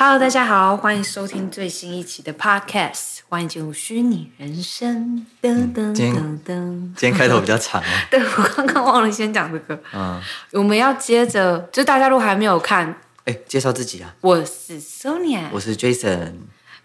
[0.00, 5.26] Hello，大家好，欢迎收听最新一期的 Podcast，欢迎进入虚拟人生。
[5.42, 7.88] 噔噔噔噔，今天开头比较长啊。
[8.08, 9.82] 对，我刚刚忘了先讲这个。
[9.92, 10.22] 嗯，
[10.52, 14.14] 我们要接着，就大家都还没有看，哎，介绍自己啊。
[14.20, 16.34] 我是 Sonia，我是 Jason。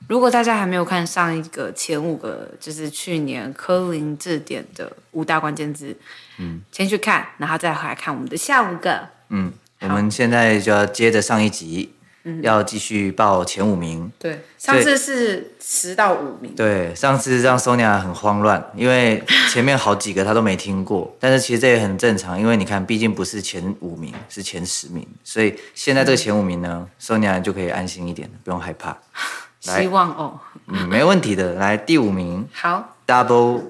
[0.07, 5.95] 如果大家还没有看上一个前五个，就是去年科林字典的五大关键字，
[6.39, 9.07] 嗯，先去看，然后再回来看我们的下五个。
[9.29, 11.93] 嗯，我们现在就要接着上一集。
[12.41, 14.11] 要继续报前五名。
[14.17, 16.55] 对，上次是十到五名。
[16.55, 21.15] 对，上次让 Sonia 很慌乱，因为前面好几个她都没听过。
[21.19, 28.97] 但是其实这也很正常，因为你看，毕竟不是前五名，是前十名，所以现在这个前五名呢，Sonia 就可以安心一点，不用害怕。
[29.59, 31.53] 希望哦，嗯，没问题的。
[31.53, 33.61] 来，第五名，好，Double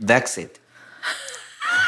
[0.00, 0.48] Vexed。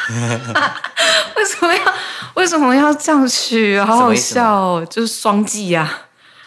[1.37, 1.95] 为什么要
[2.35, 3.87] 为什么要这样取啊？
[3.87, 6.03] 好好笑哦，就是双剂呀。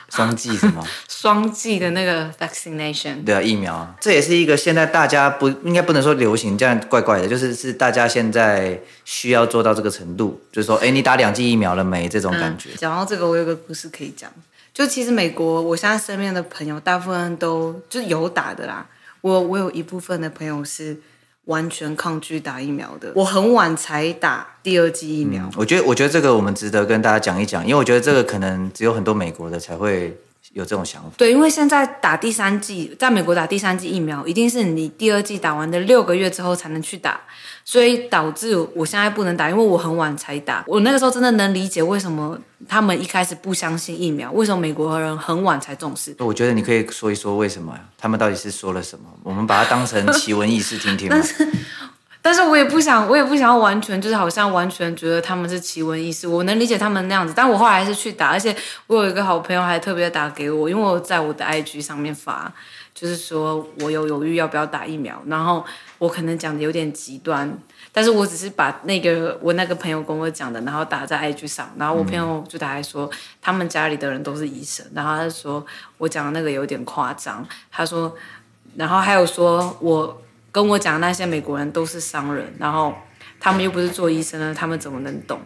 [0.09, 0.85] 双剂什么？
[1.07, 3.23] 双剂的那个 vaccination。
[3.23, 12.09] 对啊，疫苗，这也是一个现在大家不应该不能说流行，这样怪怪的，就是是大家现在需要做到这个程度，就是说，哎，你打两剂疫苗了没？
[12.09, 12.71] 这种感觉。
[12.71, 14.29] 嗯，讲到这个，我有个故事可以讲，
[14.73, 18.85] 就其实美国，我现在身边的朋友大部分都就是有打的啦。
[19.21, 20.99] 我我有一部分的朋友是。
[21.45, 25.49] 完全抗拒打疫苗的，我很晚才打第二剂疫苗。
[25.57, 30.15] 我觉得，我觉得这个我们值得跟大家讲一讲，因为我觉得这个可能只有很多美国的才会
[30.53, 31.09] 有这种想法。
[31.17, 37.21] 对，因为现在打第三剂，在美国打第三剂疫苗，一定是你第二剂打完的六个月之后才能去打。
[37.63, 40.63] 所以导致我现在不能打，因为我很晚才打。
[40.65, 46.13] 我那个时候真的能理解为什么他们一开始不相信疫苗，为什么美国人很晚才重视。
[46.17, 47.81] 我觉得你可以说一说为什么呀？
[47.99, 49.05] 他们到底是说了什么？
[49.21, 51.07] 我们把它当成奇闻异事听听。
[51.11, 51.47] 但是，
[52.21, 56.27] 但是我也不想，我也不想要完全就是好像完全觉得他们是奇闻异事。
[56.27, 58.55] 我能理解他们那样子，但我后来还是去打，而且
[58.87, 62.51] 我有一个好朋友还特别打给我，因为我在我的 IG 上面发。
[62.93, 65.65] 就是说我有犹豫要不要打疫苗，然后
[65.97, 67.51] 我可能讲的有点极端，
[67.91, 73.09] 但是我只是把那个我那个朋友跟我讲的，然后打在 IG 上，然后我朋友就打来说，
[73.41, 75.65] 他们家里的人都是医生，然后他就说
[75.97, 78.13] 我讲的那个有点夸张，他说，
[78.75, 80.21] 然后还有说我
[80.51, 82.93] 跟我讲那些美国人都是商人，然后
[83.39, 85.39] 他们又不是做医生的，他们怎么能懂？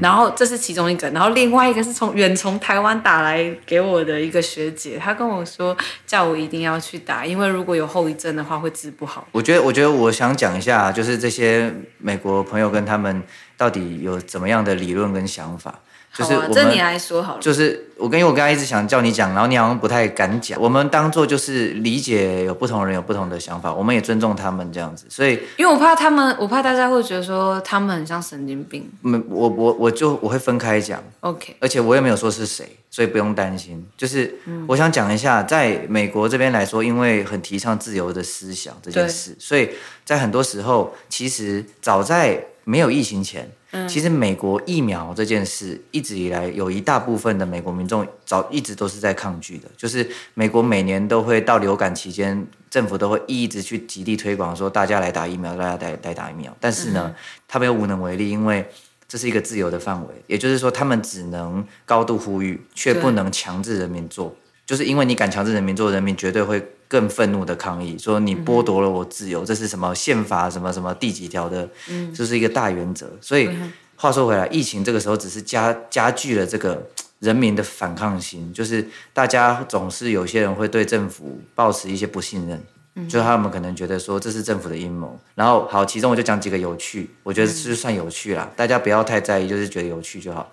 [0.00, 5.76] 然后这是其中一个，然后另外一个是从远从台湾打来给我的一个学姐，她跟我说
[6.06, 9.26] 叫我一定要去打，因为如果有后遗症的话会治不好。
[9.32, 13.20] 我觉得，我觉得我想讲一下，就是这些美国朋友跟他们
[13.56, 15.80] 到底有怎么样的理论跟想法。
[16.14, 17.40] 就是我们，这你来说好了。
[17.40, 20.60] 就是我跟因为我刚才一直想叫你讲，然后你好像不太敢讲。
[20.60, 25.06] 我们当做就是理解有不同人有不同的想法，我们也尊重他们这样子。
[25.08, 28.90] 所以，因为我怕他们，我怕大家会觉得说他们很像神经病。
[29.00, 31.02] 没，我我我就我会分开讲。
[31.20, 31.56] OK。
[31.60, 33.82] 而且我也没有说是谁，所以不用担心。
[33.96, 34.34] 就是
[34.66, 39.70] 我想讲一下，在美国这边来说，因为很提倡自由的思想这件事，所以
[40.04, 43.50] 在很多时候，其实早在没有疫情前。
[43.88, 56.54] 其实美国疫苗这件事一直以来有一大部分的美国民众早一直都是在抗拒的，就是美国每年都会到流感期间，政府都会一直去极力推广说大家来打疫苗，大家来来打疫苗。
[56.60, 57.14] 但是呢，
[57.48, 58.68] 他们又无能为力，因为
[59.08, 66.62] 这是一个自由的范围，也就是说他们只能高度呼吁，却不能强制人民做，就是因为你敢强制人民做，人民绝对会。
[66.92, 73.10] 更愤怒的抗议，说你剥夺了我自由，嗯、这是什么宪法什么什么第几条的，嗯，就是一个大原则。
[73.18, 73.48] 所以
[73.96, 76.86] 话说回来，疫情这个时候只是加加剧了这个
[77.20, 82.62] 人民的反抗心，就是大家总是有些人会对政府抱持一些不信任，
[82.96, 85.18] 嗯，就他们可能觉得说这是政府的阴谋。
[85.34, 90.52] 然后好，其中我就讲几个有趣，我觉得是算有趣啦，大家不要太在意，就是觉得有趣就好。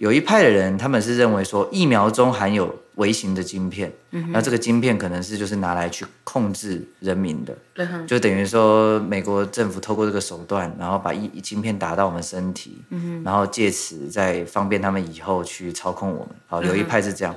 [0.00, 16.28] 有一派的人，他们是认为说疫苗中含有微型的晶片，嗯，那这个晶片可能是就是拿来去控制人民的，嗯，就等于说美国政府透过这个手段，然后把一晶片打到我们身体，嗯，然后借此再方便他们以后去操控我们。
[16.46, 17.36] 好，有一派是这样，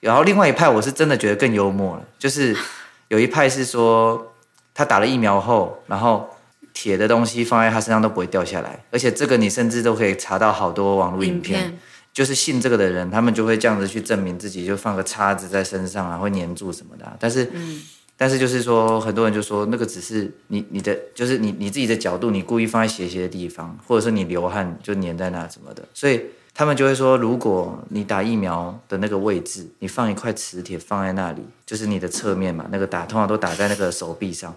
[0.00, 2.52] 然后另外一派我是真的觉得更幽默了，就是
[3.06, 4.32] 有一派是说
[4.74, 6.28] 他打了疫苗后，然后
[6.74, 11.78] 铁的东西放在他身上都不会掉下来，而且这个你甚至都可以查到好多网络影片。
[12.12, 17.16] 就是信这个的人，他们就会这样子去证明自己，就放个叉子在身上啊，会粘住什么的啊。
[17.18, 17.80] 但是，嗯，
[18.18, 25.82] 但是就是说，很多人就说那个只是你你的，就是你你自己的角度，你故意放在斜斜的地方，或者是你流汗就粘在那什么的。
[25.94, 26.20] 所以
[26.54, 34.54] 他们就会说，如果你打疫苗的那个位置，你放一块磁铁放在那里，就是你的侧面嘛，那个打通常都打在那个手臂上，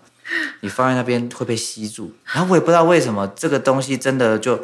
[0.60, 2.12] 你放在那边会被吸住。
[2.26, 4.60] 然后我也不知道为什么这个东西真的就。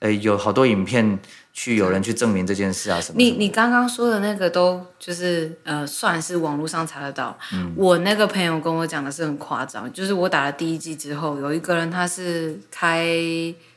[0.00, 1.18] 呃，有好多影片
[1.54, 3.18] 去有人去证明这件事啊什么，什么。
[3.18, 7.38] 你你刚刚说的那个都就是呃，算是网络上查得到。
[7.52, 13.06] 嗯，我那个朋友跟我讲的是很夸张，就是我打了第一季之后，有一个人他是开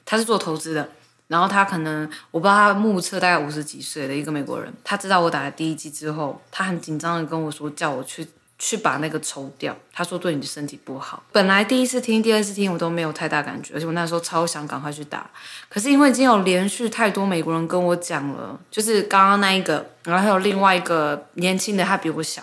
[0.03, 0.89] 他是做投资的，
[1.27, 8.27] 然后他可能我不知道他目测大概五十几岁的一个美国人，他知道我打了第一季之后，他很紧张的跟我说叫我去。
[8.59, 11.21] 去把那个抽掉，他说对你的身体不好。
[11.31, 15.29] 本来第一次听、第二次听我都没有太大感觉，而且我那时候超想赶快去打。
[15.69, 22.41] 可是因为已经有连续太多美国人跟我讲了，就是刚刚那一个，然后还有另外一个年轻的，他比我小，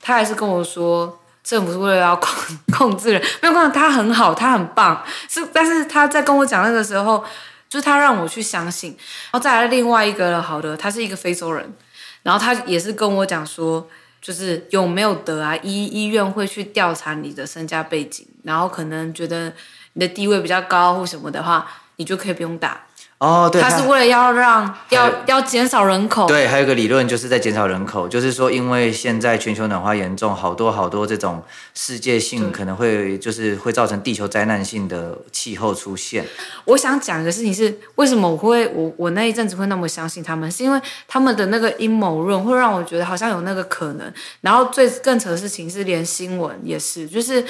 [0.00, 5.04] 他还是跟我说政府是为了要控控制人，没有关系，他很好，他很棒。
[5.28, 7.22] 是，但是他在跟我讲那个时候，
[7.68, 8.92] 就是他让我去相信。
[8.92, 11.74] 然后再来另外一个好的，他是一个非洲人，
[12.22, 13.86] 然后他也是跟我讲说。
[14.20, 15.56] 就是有没有得啊？
[15.58, 19.52] 医医院会去调查你的身家背景，然后可能觉得
[19.92, 22.85] 你的地位比较高或什么的话，你就可以不用打。
[23.18, 26.26] 哦，对，他是为了要让要要减少人口。
[26.26, 31.42] 对，还有一个理论就是在减少人口，就是说因为现在全球暖化严重，好多好多这种
[31.72, 36.26] 世界性可能会就是会造成地球灾难性的气候出现。
[36.66, 40.78] 我想讲的事情是，为什么我会我我那一阵子会那么相信他们，是因为
[41.08, 44.12] 他们的那个阴谋论会让我觉得好像有那个可能。
[44.42, 47.42] 然后最更扯的事情是，连新闻也是，就是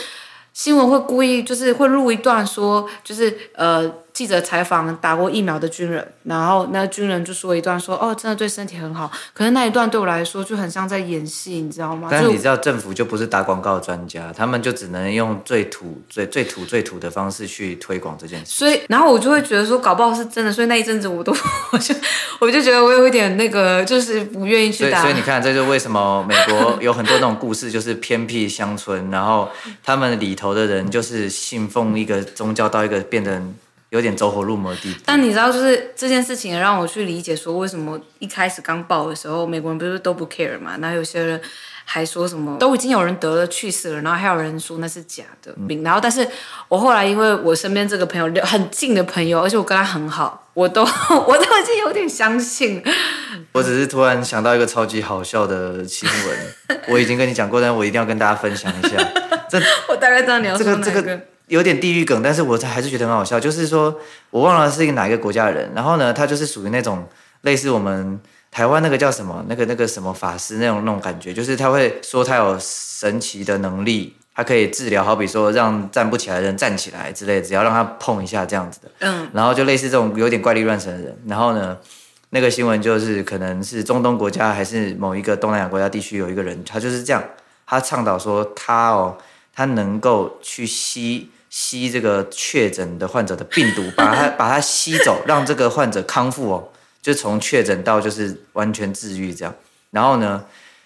[0.52, 3.92] 新闻会故意就是会录一段说，就是呃。
[4.16, 12.08] 记者采访打过疫苗的军人，然后那个军人就说一段说：“哦，真的对身体很好。”可是那一段对我来说就很像在演戏，你知道吗？
[12.10, 18.52] 但是你知道政府就不是打广告专家，他们就只能用最土、最最土、最土的方式去推广这件事。
[18.52, 20.50] 所以，然后我就会觉得说，搞不好是真的。
[20.50, 21.36] 所以那一阵子我都，
[21.72, 21.94] 我就
[22.40, 25.02] 我就觉得我有一点那个，就是不愿意去打。
[25.02, 29.50] 所以，你看，这就是为什么美国有很多那种故事，就是偏僻乡村，然后
[29.84, 33.42] 他们里头的人就是信奉一个宗教到一个变得。
[33.90, 40.76] 有点走火入魔的地步，但你知道，就是这件事情也让我去理解，说为什么一开始刚爆的时候，美国人不是都不 care 嘛？
[40.80, 41.40] 然后有些人
[41.84, 45.82] 还说什么，都已经有人得了去世了，然后还有人说那是假的病。
[45.82, 46.26] 嗯、然后，但是
[46.68, 50.82] 我后来因为我身边这个朋友很近的朋友，而且我跟他很好，我都
[51.26, 52.82] 我都已经有点相信。
[53.52, 58.96] 我只是突然想到一个超级好笑的新闻， 我已经跟你讲过，但我一定要跟大家分享一下。
[59.48, 60.82] 这 我大概知道你要说哪个。
[60.82, 63.38] 这个有点地域梗，但是我还是觉得很好笑。
[63.38, 63.98] 就是说
[64.30, 67.06] 我忘了是一个哪一个国家的人，然后呢，他就是属于那种
[67.42, 68.20] 类似我们
[68.50, 78.90] 台湾那个叫什么那个那个什么法师那种那种感觉，就是他会说他有神奇的能力，他可以治疗，好比说让站不起来的人站起来之类，只要让他碰一下这样子的。
[79.00, 81.76] 嗯，然后就类似这种有点怪力乱神的人，然后呢，
[82.30, 87.22] 那个新闻就是可能是中东国家还是某一个东南亚国家地区有一个人，他就是这样，
[87.66, 89.16] 他倡导说他哦，
[89.54, 91.30] 他能够去吸。
[91.58, 96.68] 吸这个确诊的患者的病毒，把它 把它吸走，让这个患者康复哦，
[97.00, 99.54] 就从确诊到就是完全治愈这样。
[99.90, 100.44] 然后呢，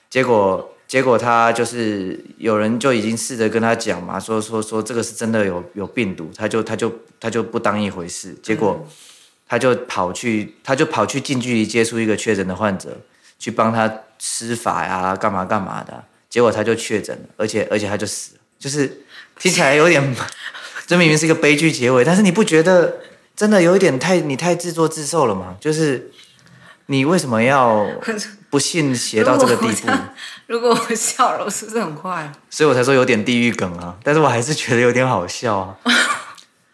[0.08, 8.32] 结果结果他就是有人就已经试着跟他讲嘛，说说说这个是真的有有病毒，他就他就他就不当一回事。
[8.40, 8.86] 结果
[9.48, 12.96] 他就跑去他就跑去近距离接触一个确诊的患者，
[13.40, 16.04] 去帮他施法呀，干嘛干嘛的。
[16.28, 19.02] 结果他就确诊了，而且而且他就死了，就是
[19.40, 20.00] 听起来有点。
[20.86, 22.96] 这明明是一个悲剧结尾，但是你不觉得
[23.36, 25.54] 真的有一点太你太自作自受了吗？
[25.60, 26.10] 就是
[26.86, 27.86] 你为什么要
[28.50, 29.88] 不信邪到这个地步？
[30.48, 32.32] 如果我笑了，我是不是很快？
[32.50, 33.94] 所以我才说有点地狱梗啊！
[34.02, 35.76] 但是我还是觉得有点好笑啊。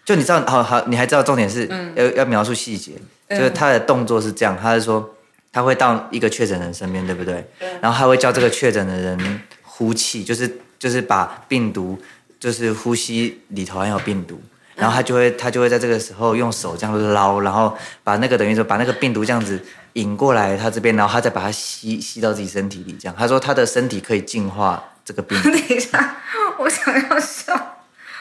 [0.07, 2.93] 就你知道，好好，你还知道重点是、嗯、要要描述细节，
[3.29, 5.14] 就是他的动作是这样，他是说
[5.52, 7.47] 他会到一个确诊人身边，对不对？
[7.83, 12.00] 然后他会叫这个确诊的人呼气，就是就是把病毒。
[12.38, 14.40] 就是呼吸里头含有病毒，
[14.75, 19.61] 然后他就会他就会在这个时候用手这样捞，然后把那个等于说把那个病毒这样子
[19.95, 25.50] 引过来他这边，然后他再把它吸吸到自己身体里，这样他说他的身体可以净化这个病毒。
[25.50, 26.16] 等一下，
[26.59, 27.78] 我想要笑。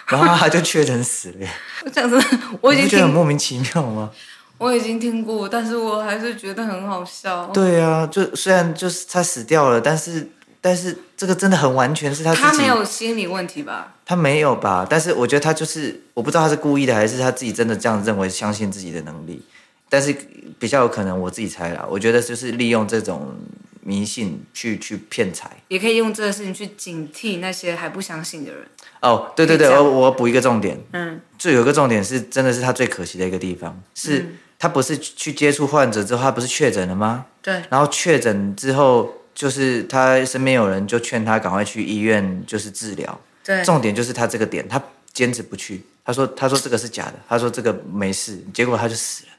[0.08, 1.48] 然后他就确诊死了。
[1.84, 2.26] 我讲真的，
[2.62, 4.10] 我已经觉得很莫名其妙吗？
[4.58, 7.48] 我已经听过，但是我还是觉得很好笑。
[7.48, 10.30] 对啊，就虽然就是他死掉了，但是。
[10.66, 13.94] 但是这个真的很完全是他自己，他没有心理问题吧？
[14.04, 14.84] 他没有吧？
[14.90, 19.40] 但是我觉得他就是，我不知道他是故意的还是他自己真的这样认为，相信自己的能力。
[19.88, 20.12] 但是
[20.58, 21.86] 比较有可能，我自己猜啦。
[21.88, 23.36] 我觉得就是利用这种
[23.82, 28.66] 迷信去去骗财，也可以用这个事情去警惕那些还不相信的人。
[29.04, 37.28] 哦，对对对，我我补一个重点，嗯，就有一个重点是，真的是他最可惜的一个地方，是、嗯、他不是去接触患者之后，他不是确诊了吗？
[37.44, 39.14] 对，然后确诊之后。
[39.36, 43.22] 就是他身边有人就劝他赶快去医院，就是治疗。
[43.44, 44.82] 对，重点就是他这个点，他
[45.14, 45.86] 坚持不去。
[46.04, 49.32] 他说：“他说这个是假的，他说这个没事。”结果他就死了。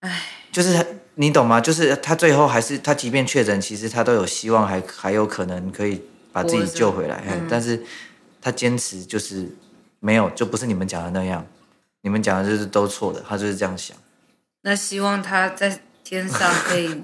[0.00, 0.84] 唉，就是他，
[1.14, 1.60] 你懂吗？
[1.60, 7.22] 就是他最后还是他，即便确诊，其实他都有希望还，还还有可能可以把自己救回来。
[7.28, 7.80] 嗯、但是
[8.40, 9.48] 他坚持就是
[10.00, 11.46] 没有，就不是你们讲的那样。
[12.00, 13.96] 你们讲的就是都错的，他就是这样想。
[14.62, 17.00] 那希望他在天上可以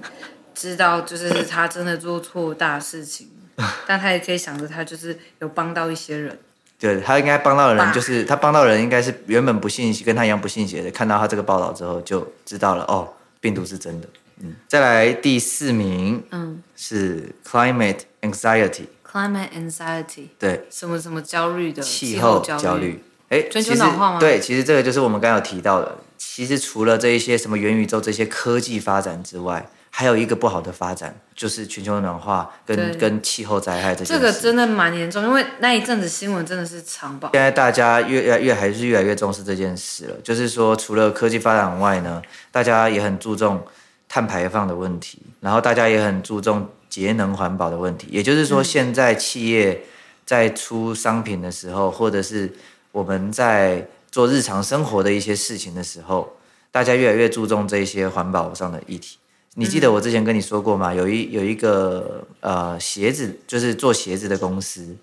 [0.59, 3.29] 知道，就是他真的做错大事情，
[3.87, 6.37] 但他也可以想着他就是有帮到一些人。
[6.77, 13.07] 对，他应该帮到的人，就是他帮到的人，应该是原本不信邪，跟他一样不信邪的，看到他这个报道之后就知道了，哦，
[13.39, 14.07] 病毒是真的。
[14.41, 18.85] 嗯，再来第四名，嗯，是 climate anxiety。
[19.05, 20.27] climate anxiety。
[20.37, 23.03] 对，什么什么焦虑的气候焦虑。
[23.29, 24.19] 哎，全球暖化吗？
[24.19, 25.97] 对，其实这个就是我们刚刚有提到的。
[26.17, 34.13] 其实除了这一些什么元宇宙这些科技发展之外，还有一个不好的发展，就是全球暖化跟跟气候灾害这些。
[34.13, 37.29] 这个真的蛮严重，因为那一阵子新闻真的是长报。
[37.33, 40.15] 现在大家越越越还是越来越重视这件事了。
[40.23, 43.61] 就是说，除了科技发展外呢，大家也很注重
[44.07, 48.07] 碳排放的问题，然后大家也很注重节能环保的问题。
[48.09, 49.83] 也就是说，现在企业
[50.25, 52.51] 在出商品的时候，或者是
[52.91, 56.37] 我们在做日常生活的一些事情的时候，
[56.71, 59.18] 大家越来越注重这些环保上的议题。
[59.55, 60.93] 你记得我之前跟你说过吗？
[60.93, 64.95] 有一有一个呃鞋子，就是做鞋子的公司，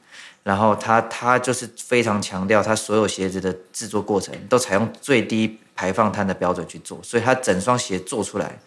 [0.43, 8.59] 然后他他就是非常强调，他所有鞋子的制作过程都采用最低排放碳的标准去做，所以他整双鞋做出来，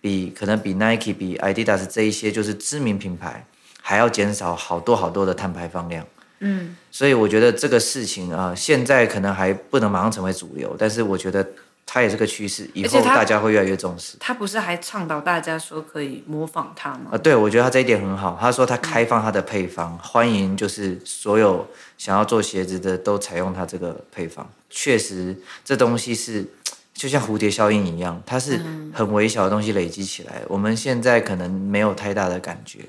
[0.00, 3.46] 比可能比 Nike、比 Adidas 这一些就是知名品牌
[3.80, 6.04] 还要减少好多好多的碳排放量。
[6.40, 11.46] 嗯，所以我觉得这个事情啊，呃，现在可能还不能马上成为主流，但是我觉得。
[11.88, 14.16] 它也是个趋势，以后大家会越来越重视。
[14.18, 17.12] 他不是还倡导大家说可以模仿他吗？
[17.12, 18.36] 啊，对，我觉得他这一点很好。
[18.38, 21.66] 他说他开放他的配方，嗯、欢迎就是所有
[21.96, 24.46] 想要做鞋子的都采用他这个配方。
[24.68, 26.44] 确实，这东西是
[26.92, 28.60] 就像蝴蝶效应一样，它是
[28.92, 30.42] 很微小的东西累积起来。
[30.48, 32.80] 我们现在可能没有太大的感觉，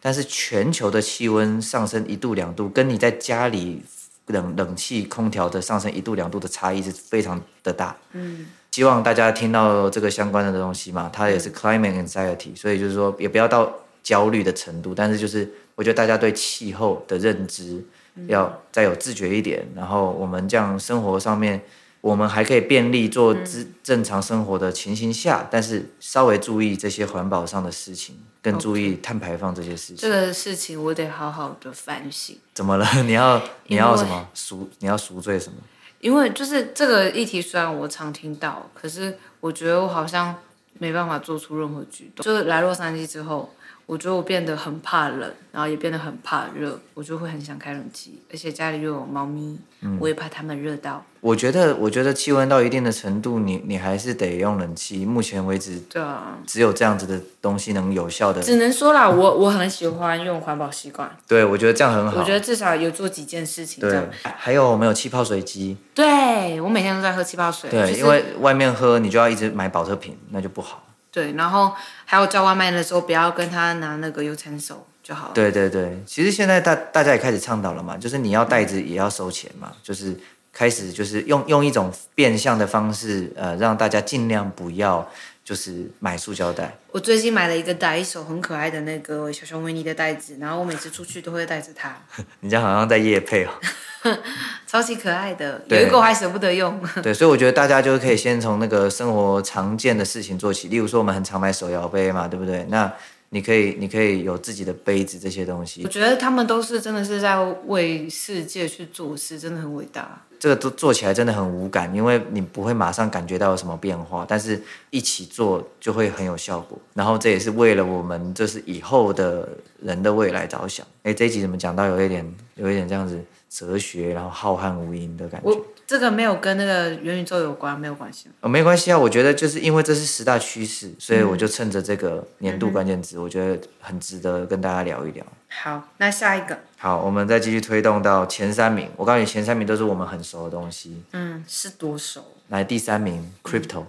[0.00, 3.82] 但是全球的气温上升一度两度，跟你在家里。
[4.26, 7.96] 冷冷气空调的上升一度两度的差异是非常的大。
[8.12, 17.84] 嗯，希望大家听到这个相关的东西嘛，它也是 climate anxiety，所以就是说也不要到焦虑的程度，但是就是我觉得大家对气候的认知
[18.26, 21.62] 要再有自觉一点，然后我们这样生活上面。
[22.06, 29.96] 我们还可以便利做正正常生活的情形下，嗯、但是稍微注意这些环保上的事情，更注意碳排放这些事情。
[29.96, 32.38] 这个事情我得好好的反省。
[32.54, 32.86] 怎么了？
[33.02, 34.70] 你要你要什么赎？
[34.78, 35.58] 你要赎罪什么？
[36.00, 40.32] 因为就是这个议题，虽然我常听到，可是我觉得我好像
[40.78, 42.22] 没办法做出任何举动。
[42.24, 43.52] 就是来洛杉矶之后。
[43.86, 51.04] 我觉得我变得很怕冷，然后也变得很怕热，我就会很想开冷气，而且家里又有猫咪，嗯、我也怕它们热到。
[51.20, 55.04] 我觉得，我觉得气温到一定的程度，你你还是得用冷气。
[55.04, 58.42] 目前为止，对啊，只有这样子的东西能有效的。
[58.42, 61.08] 只能说啦，我我很喜欢用环保习惯。
[61.28, 62.18] 对，我觉得这样很好。
[62.20, 63.80] 我觉得至少有做几件事情。
[63.80, 65.76] 对，还有我们有气泡水机。
[65.94, 67.70] 对，我每天都在喝气泡水。
[67.70, 70.82] 对，就是、因为外面喝你就要一直买保特瓶，那就不好。
[71.16, 75.32] 对，然后还有叫外卖的时候，不要跟他拿那个优先手就好了。
[75.32, 80.14] 对对对，其实现在大大家也开始倡导了嘛，就是你要袋子也要收钱嘛，就是
[80.52, 85.10] 开始就是用用一种变相的方式，呃，让大家尽量不要
[85.42, 86.76] 就是买塑胶袋。
[86.92, 91.96] 我最近买了一个袋，一手很可爱的那个小熊维尼的袋子，然后我每次出去都会带着它。
[92.40, 93.52] 你这样好像在夜配哦。
[94.66, 96.80] 超级可爱的，有一个我还舍不得用。
[97.02, 102.64] 对，所以我觉得大家就可以先从那个生活常见的事情做起，例如说我们很常买手摇杯嘛，对不对？
[102.68, 102.92] 那
[103.30, 105.82] 你可以，你可以有自己的杯子这些东西。
[105.84, 107.36] 我觉得他们都是真的是在
[107.66, 110.22] 为世界去做事，真的很伟大。
[110.38, 116.78] 这个都做起来真的很无感，因为你不会马上感觉到有什么变化，但是一起做就会很有效果。
[116.94, 119.48] 然后这也是为了我们就是以后的
[119.80, 120.86] 人的未来着想。
[121.02, 123.20] 哎，这一集怎么讲到有一点，有一点这样子。
[123.48, 125.50] 哲学，然后浩瀚无垠的感觉。
[125.86, 128.28] 这个没有跟那个元宇宙有关，没有关系。
[128.40, 128.98] 哦，没关系啊。
[128.98, 135.24] 我觉得就是因为这是十大趋势，所以我就趁着这个年度关键词，嗯、我觉得很值得跟大家聊一聊。
[135.48, 136.58] 好，那下一个。
[136.76, 138.90] 好，我们再继续推动到前三名。
[138.96, 141.02] 我告诉你，前三名都是我们很熟的东西。
[141.12, 142.24] 嗯，是多熟？
[142.48, 143.84] 来，第三名，crypto，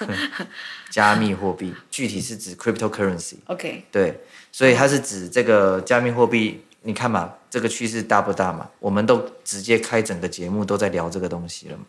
[0.90, 3.36] 加密货币，具体是指 cryptocurrency。
[3.46, 3.84] OK。
[3.90, 4.20] 对，
[4.52, 6.62] 所以它是指这个加密货币。
[6.86, 8.68] 你看嘛，这个趋势大不大嘛？
[8.78, 11.84] 我们都直接开整个节目都在聊这个东西了嘛。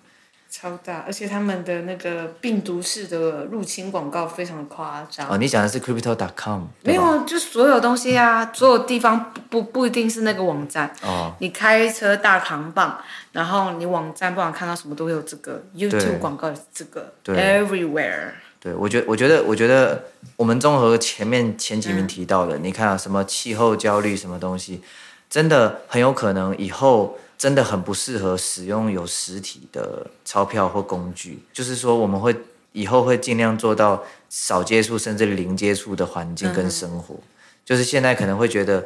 [0.49, 5.27] 超大，而且他们的那个病毒式的入侵广告非常的夸张。
[5.27, 6.61] 哦，你讲的是 crypto.com？
[6.83, 10.89] 没有，就所有东西啊，所有地方不不一定是那个网站。
[11.01, 11.35] 哦。
[11.39, 12.97] 你开车大扛棒，
[13.33, 18.31] 然后你网站不管看到什么都会有这个，YouTube 广告也是这个，对，everywhere。
[18.65, 20.03] 对，我觉我觉得我觉得
[20.35, 24.81] 我们综合前面前几名提到的，嗯、你看啊，什么气候焦虑什么东西，
[25.29, 31.43] 真的很有可能以后真的很不适合使用有实体的钞票或工具。
[31.53, 32.35] 就是说，我们会
[32.71, 37.13] 以后会尽量做到少接触甚至零接触的环境跟生活。
[37.13, 37.27] 嗯、
[37.63, 38.83] 就是现在可能会觉得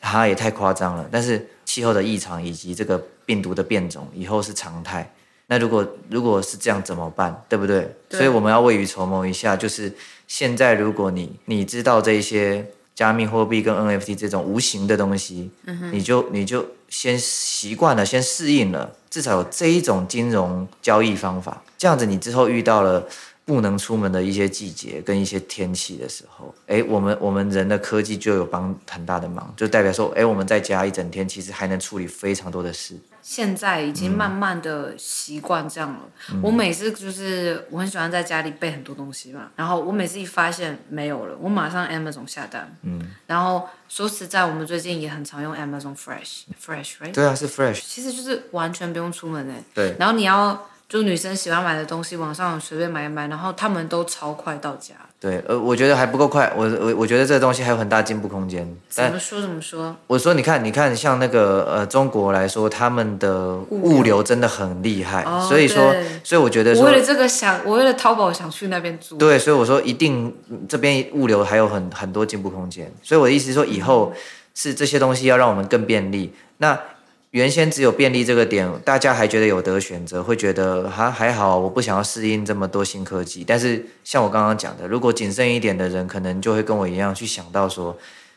[0.00, 5.12] 它也太夸张了，但是气候的异常以及这个病毒的变种以后是常态。
[5.48, 7.44] 那如果如果是这样怎么办？
[7.48, 7.94] 对不对？
[8.08, 8.18] 对。
[8.18, 9.92] 所以我们要未雨绸缪一下，就是
[10.26, 12.64] 现在如果你你知道这些
[12.94, 23.06] 加密货币跟 NFT 这种无形的东西，嗯，你就你就先习惯了，先适应了，至少有这一种金融交易方法，这样子你之后遇到了。
[23.48, 32.94] 不能出门的一些季节跟一些天气的时候，哎，我们我们人的科技就有帮很大的忙，就代表说，哎，我们在家一整天，其实还能处理非常多的事。
[33.22, 36.00] 现在已经慢慢的习惯这样了。
[36.30, 42.76] 嗯、我每次就是我很喜欢在家里备很多东西嘛，然后我每次一发现没有了，我马上 Amazon 下单。
[42.82, 47.14] 嗯，然后说实在，我们最近也很常用 Amazon Fresh，Fresh，right？
[47.14, 47.80] 对啊，是 Fresh。
[47.80, 49.64] 其实就是完全不用出门哎。
[49.72, 49.96] 对。
[49.98, 50.68] 然后你要。
[50.88, 54.94] 就女生喜欢买的东西，网上随便买一买，然后他们都超快到家。
[55.20, 58.66] 对，呃，我觉得还不够快，我我我觉得这个东西还有很大进步空间。
[58.88, 59.94] 怎么说怎么说？
[60.06, 69.18] 我说，你看，你看，像那个呃，中国来说，他们的物流真的很厉害，哦、所以说，所以我觉得说，我为了这个想，我为了淘宝想去那边租。
[69.18, 70.34] 对，所以我说一定
[70.66, 72.90] 这边物流还有很很多进步空间。
[73.02, 74.14] 所以我的意思是说，以后
[74.54, 76.32] 是这些东西要让我们更便利。
[76.56, 76.80] 那。
[77.32, 83.44] 原先只有便利这个点，大家还觉得有得选择，会觉得还还好，我不想要适应这么多新科技。
[83.46, 87.94] 但是像我刚刚讲的，如果谨慎一点的人，可能就会跟我一样去想到说，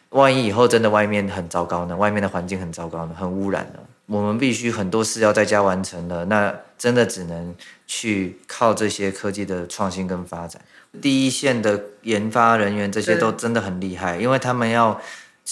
[0.10, 1.95] 万一以后真的外面很糟糕呢？
[1.95, 3.15] 外面的环境很糟糕呢？
[3.17, 3.79] 很污染呢？
[4.07, 7.55] 我们必须很多事要在家完成了，那真的只能
[7.88, 10.62] 去靠这些科技的创新跟发展。
[11.01, 14.99] 第一线的研发人员这些都真的很厉害，因为他们要。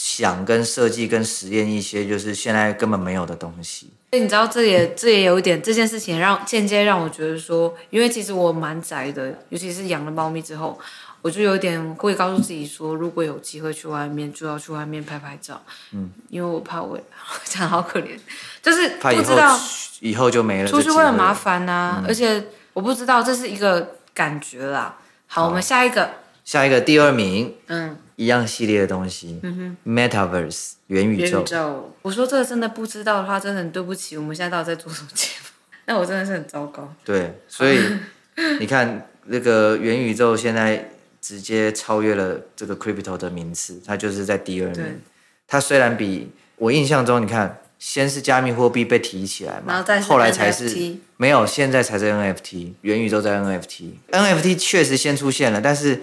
[0.01, 3.89] 想跟设计跟实验一些就是现在根本没有的东西。
[4.11, 10.79] 所以你知道，这也这也有一点，这件事情让间接让我觉得说，因为其实我蛮宅的，尤其是养了猫咪之后，
[11.21, 15.61] 我就有点会告诉自己说，如果有机会去外面，就要去外面拍拍照。
[15.91, 16.97] 嗯，因为我怕我
[17.43, 18.17] 讲好可怜，
[18.63, 19.59] 就是不知道
[19.99, 21.95] 以后就没了，出去会很麻烦呐、啊。
[22.01, 24.95] 嗯、而且我不知道这是一个感觉啦。
[25.27, 26.09] 好，好我们下一个，
[26.45, 27.97] 下一个第二名，嗯。
[28.19, 31.37] 一样系列的东西，嗯哼，Metaverse 元宇宙。
[31.37, 34.17] 元宇宙，我说这个真的不知道的话，真的很对不起。
[34.17, 35.47] 我们现在到底在做什么节目？
[35.87, 36.93] 那我真的是很糟糕。
[37.05, 37.79] 对，所以
[38.59, 44.99] 你看那个元宇宙现在直接超越了这个 Crypto 的名次，它就是在第二名。
[45.47, 56.01] 它虽然比我印象中，你看先是加密货币被提起来嘛，然后再后来才是没有，现在才是 NFT，元宇宙在 NFT，NFT 确实先出现了，但是。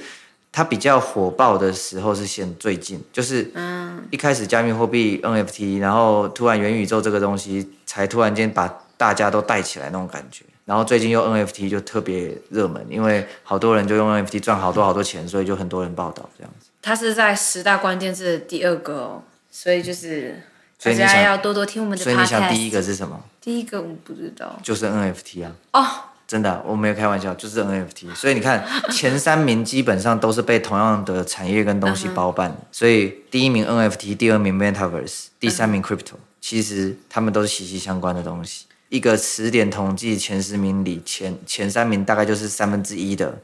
[0.57, 8.66] 它比较火爆的时候是现最近，就是嗯，一开始加密货币 NFT，然后突然元宇宙这个东西才突然间把
[8.97, 16.71] 大家都带起来那种感觉，然后最近又 NFT 就特别热门，因为好多人就用 NFT 赚好多好多钱，所以就很多人报道这样子。
[16.81, 20.40] 它是在十大关键字的第二个哦，所以就是
[20.83, 22.03] 大家要多多听我们的。
[22.03, 23.23] 所以你想第一个是什么？
[23.42, 25.53] 第一个我不知道，就是 NFT 啊。
[25.75, 25.87] 哦。
[26.27, 28.12] 真的，我没有开玩笑，就是 NFT。
[28.15, 32.57] 所以你看， 前三名基本上都是被同样的产业跟东西包办。
[32.73, 38.67] 所以第一名 NFT，第二名 Metaverse，第三名 Crypto，其实他们都是息息相关的东西。
[38.89, 43.39] 一个词典统计前十名里，前前三名大概就是三分之一的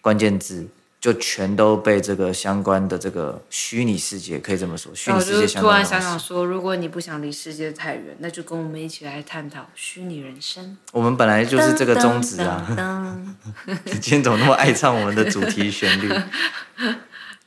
[0.00, 0.66] 关键字。
[1.00, 5.84] 就全都被这个相关的这个虚拟世界，可以这么说，虚拟世界相关的。
[5.84, 10.76] 突然想想说，如果你不想离世界太远，那就跟我们一起来探讨虚拟人生。
[10.92, 13.16] 我们本来就是这个宗旨啊。
[13.66, 16.12] 你 今天怎么那么爱唱我们的主题旋律？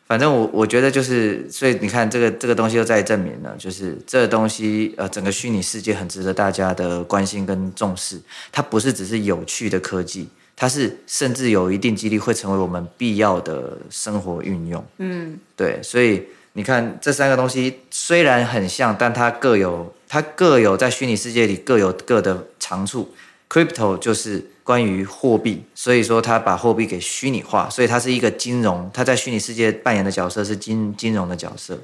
[0.08, 8.20] 反正我我觉得就是，所以你看这个这个东西又再证明了，就是这个东西呃，整个虚拟世界很值得大家的关心跟重视。
[8.52, 10.28] 它不是只是有趣的科技。
[10.60, 14.86] 它是甚至有一定几率会成为我们必要的生活运用。
[14.98, 23.10] 嗯，对，所以你看这三个东西虽然很像，但它各有它各有在虚拟世界里各有各的长处。
[23.48, 31.80] Crypto 就是关于货币，所以说它把货币给虚拟化，所以它是一个金融，它在虚拟世界扮演的角色是金金融的角色。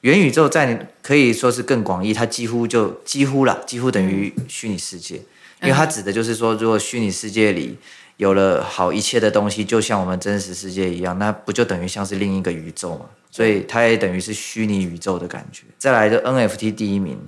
[0.00, 5.22] 元宇宙在可以说是更广义，它几乎就几乎了，几乎等于虚拟世界，
[5.62, 7.78] 因为它指的就是说，如果虚拟世界里
[8.20, 13.06] 有了好一切的东西，就像我们真实世界一样，那不就等于像是另一个宇宙嘛？
[13.30, 15.62] 所以它也等于是虚拟宇宙的感觉。
[15.78, 17.18] 再来的 NFT 第一名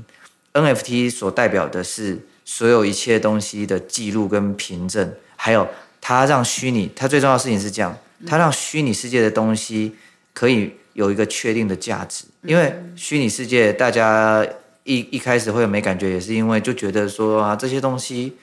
[0.52, 5.66] ，NFT 所代表的是所有一切东西的记录跟凭证，还有
[5.98, 9.94] 它让虚拟，它最重要的事情是这样，它让虚拟世界的东西
[10.35, 12.26] 可以有一个确定的价值。
[12.42, 14.46] 因为虚拟世界大家
[14.85, 18.37] 一一开始会有没感觉，也是因为就觉得说啊，这些东西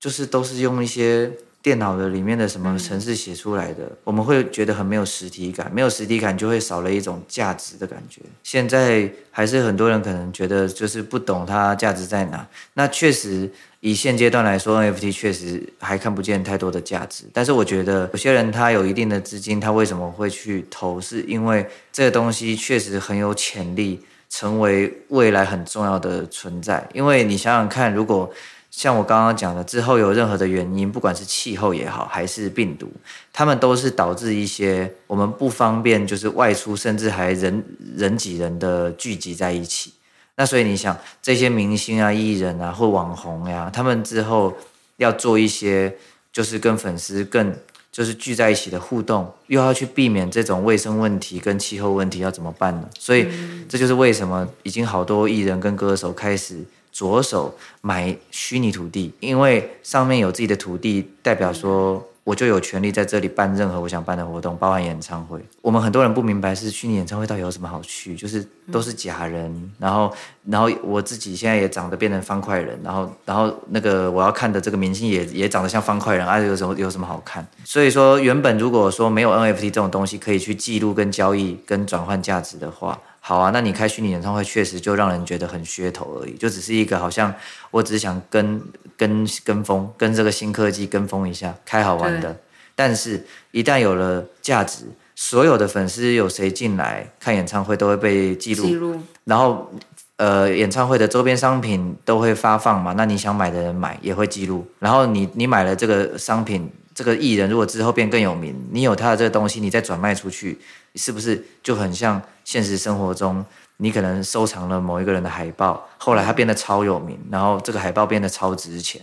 [0.00, 1.30] 就是都是用一些。
[1.62, 8.22] 电脑的里面的什么程式写出来的，我们会觉得很没有实体感，没有实体感就会少了一种价值的感觉。
[8.42, 12.46] 现在还是很多人可能觉得就是不懂它价值在哪。
[12.72, 17.24] 那确实以现阶段来说，NFT 确实还看不见太多的价值。
[17.32, 20.98] 但是我觉得有些人他有一定的资金，他为什么会去投？
[20.98, 26.88] 是因为这个东西确实很有潜力成为未来很重要的存在。
[26.94, 28.30] 因为你想想看，如果
[28.70, 32.88] 像我刚刚讲的，之后有任何的原因，不管是气候也好，还是病毒，
[33.32, 37.64] 他们都是导致一些我们不方便，就是外出，甚至还人
[37.96, 39.92] 人挤人的聚集在一起。
[40.36, 44.56] 那所以你想，这些明星啊、艺人啊或网红呀、啊，他们之后
[44.98, 45.94] 要做一些，
[46.32, 47.52] 就是跟粉丝更
[47.90, 52.88] 就是聚在一起的互动，又要去避免这种卫生问题跟气候问题，要怎么办呢？
[52.98, 53.26] 所以
[53.68, 56.64] 这就是为什么已经好多艺人跟歌手开始。
[56.92, 65.40] 着手买虚拟土地，因为上面有自己的土地，代表说我就有权利在这里办任何我想办的活动，包含演唱会。
[65.62, 70.12] 我们很多人不明白是虚拟演唱会到底有什么好去，就是都是假人，然后
[70.44, 77.46] 然后我自己现在也长得变成方块人，然后然后那个我要看的这个明星也也长得像方块人，啊，有什么有什么好看？
[77.64, 82.98] 所以说原本如果说没有 NFT 这种东西可以去记录跟交易跟转换价值的话。
[83.22, 87.32] 好啊，那你开虚拟演唱会确实就让人觉得很噱头而已，就只是一个好像
[87.70, 88.60] 我只是想跟
[88.96, 92.34] 跟跟风，跟这个新科技跟风一下，开好玩的。
[92.74, 98.98] 但是，一旦有了价值，所有的粉丝有谁进来看演唱会都会被记录，记录。
[99.24, 99.70] 然后，
[100.16, 104.66] 呃，演唱会的周边商品都会发放嘛，那你想买的人买也会记录。
[104.78, 106.70] 然后你你买了这个商品。
[106.94, 110.58] 这个艺人如果之后变更有名，你有他的这个东西，你再转卖出去，
[110.94, 113.44] 是不是就很像现实生活中，
[113.76, 119.00] 你可能收藏了某一个人的海报，后来他变得超有名，然后这个海报变得超值钱。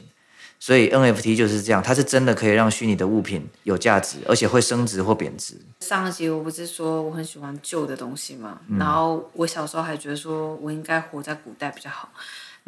[0.60, 5.54] 所以 NFT 就是这样，它是真的可以让虚拟的物品有价值，而且会升值或贬值。
[5.82, 8.60] 上一集我不是说我很喜欢旧的东西吗？
[8.68, 8.80] 嗯。
[8.80, 12.10] 然后我小时候还觉得说我应该活在古代比较好。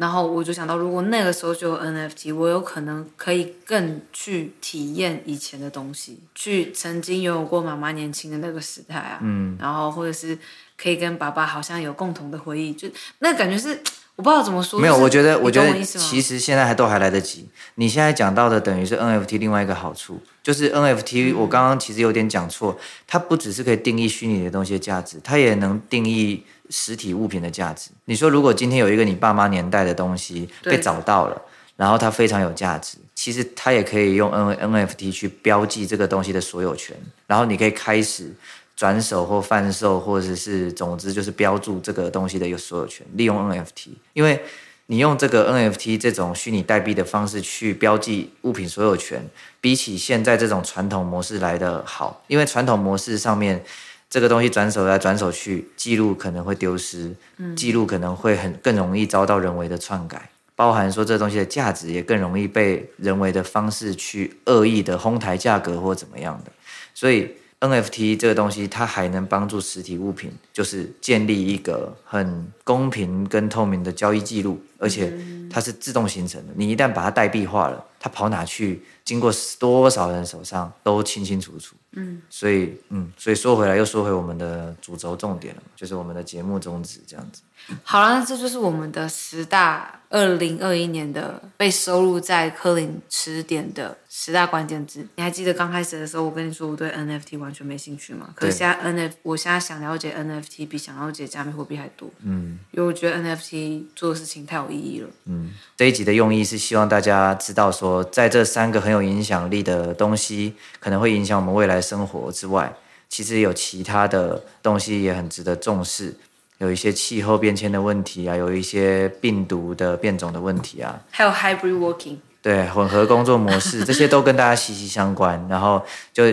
[0.00, 10.38] 然后我就想到，如果那个时候就有 NFT，我有可能可以更去体验以前的东西，去曾经拥有过妈妈年轻的那个时代啊，嗯，然后或者是
[10.78, 13.78] 可以跟爸爸好像有共同的回忆，就那感觉是
[14.20, 14.78] 我不知道怎么说。
[14.78, 17.48] 没有，我觉得，我觉得其实现在还都还来得及。
[17.76, 26.44] 你现在讲到的等于是 NFT 另外一个好处，就是 NFT，我刚刚其实有点讲错，它不只是可以定义虚拟的东西的价值，它也能定义。
[26.72, 31.42] 实体物品的价值，你说如果今天有一个你爸妈年代的东西被找到了，
[31.74, 38.32] 然后它非常有价值，其实它也可以用 N NFT 去标记这个东西的所有权，然后你可以开始
[38.80, 44.42] 转手或贩售，或者是总之就是标注这个东西的一个所有权，利用 NFT，因为
[44.86, 49.22] 你用这个 NFT 这种虚拟代币的方式去标记物品所有权，
[49.60, 53.62] 比起现在这种传统模式来的好，因为传统模式上面。
[54.08, 57.14] 这个东西转手来转手去，记录可能会丢失，
[57.54, 66.50] 记录可能会很更容易遭到人为的篡改，包含说这东西的价值也更容易被人为的方式去恶意的哄抬价格或怎么样的，
[66.92, 75.12] 所以 NFT 这个东西它还能帮助实体物品，就是建立一个很公平跟透明的交易记录，而且
[75.50, 78.82] 它是自动形成的，你一旦把它代币化了，它跑哪去？
[79.04, 87.42] 经过多少人手上都清清楚楚，嗯，所以嗯，所以说回来又说回我们的主轴重点了，就是我们的节目宗旨这样子。
[87.82, 95.06] 好了，那这就是我们的十大二零二一年的被收录在科林词典的十大关键字。
[95.16, 98.30] 你还记得刚开始的时候，我跟你说我对 NFT 完全没兴趣吗？
[98.34, 105.50] 可是现在 NFT，我现在想了解 NFT 比想了解加密货币还多，嗯，因为我觉得 NFT 做的事情太有意义了，嗯。
[105.76, 112.72] 这一集的用意是希望大家知道说，在这三个很有影响力的东西可能会影响我们未来生活之外，
[113.08, 116.14] 其实有其他的东西也很值得重视。
[116.58, 125.42] 有一些气候变迁的问题啊，有一些病毒的变种的问题啊，还有 hybrid working，对，混合工作模式， 这些都跟大家息息相关。
[125.48, 126.24] 然后就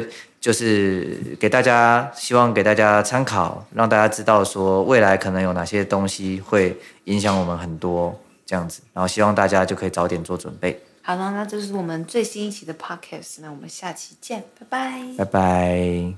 [0.42, 8.14] 就是给大家，希望给大家参考，让大家知道说未来可能有哪些东西会影响我们很多
[8.46, 8.82] 这样子。
[8.94, 10.78] 然后希望大家就可以早点做准备。
[11.08, 16.14] 好了，那这是我们最新一期的 podcast，那我们下期见，拜拜，拜拜。